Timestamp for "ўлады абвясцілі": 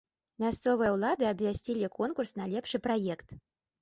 0.95-1.93